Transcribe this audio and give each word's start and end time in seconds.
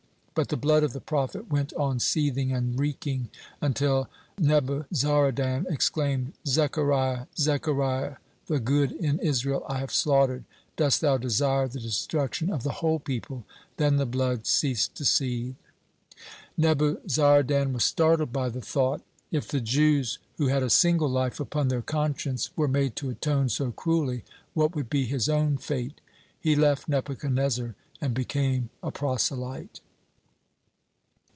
But 0.33 0.47
the 0.47 0.55
blood 0.55 0.83
of 0.83 0.93
the 0.93 1.01
prophet 1.01 1.49
went 1.51 1.73
on 1.73 1.99
seething 1.99 2.53
and 2.53 2.79
reeking, 2.79 3.29
until 3.59 4.07
Nebuzaradan 4.39 5.65
exclaimed: 5.69 6.31
"Zechariah, 6.47 7.25
Zechariah, 7.37 8.15
the 8.47 8.57
good 8.61 8.93
in 8.93 9.19
Israel 9.19 9.63
I 9.67 9.79
have 9.79 9.91
slaughtered. 9.93 10.45
Dost 10.77 11.01
thou 11.01 11.17
desire 11.17 11.67
the 11.67 11.81
destruction 11.81 12.49
of 12.49 12.63
the 12.63 12.71
whole 12.79 12.97
people?" 12.97 13.43
Then 13.75 13.97
the 13.97 14.05
blood 14.05 14.47
ceased 14.47 14.95
to 14.95 15.05
seethe. 15.05 15.55
Nebuzaradan 16.57 17.73
was 17.73 17.83
startled 17.83 18.31
by 18.31 18.47
the 18.47 18.61
thought, 18.61 19.01
if 19.31 19.49
the 19.49 19.61
Jews, 19.61 20.17
who 20.37 20.47
had 20.47 20.63
a 20.63 20.69
single 20.69 21.09
life 21.09 21.41
upon 21.41 21.67
their 21.67 21.81
conscience, 21.83 22.51
were 22.55 22.69
made 22.69 22.95
to 22.95 23.09
atone 23.09 23.49
so 23.49 23.71
cruelly, 23.73 24.23
what 24.53 24.75
would 24.75 24.89
be 24.89 25.03
his 25.05 25.27
own 25.27 25.57
fate! 25.57 25.99
He 26.39 26.55
left 26.55 26.87
Nebuchadnezzar 26.87 27.75
and 27.99 28.13
became 28.13 28.69
a 28.81 28.91
proselyte. 28.91 29.81